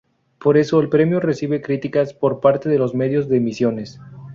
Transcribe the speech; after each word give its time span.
Por 0.39 0.57
eso, 0.57 0.79
el 0.79 0.89
premio 0.89 1.19
recibe 1.19 1.61
críticas 1.61 2.15
por 2.15 2.39
parte 2.39 2.69
de 2.69 2.79
los 2.79 2.95
medios 2.95 3.29
de 3.29 3.39
Misiones. 3.39 3.99